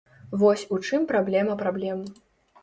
[0.43, 2.01] Вось у чым праблема праблем.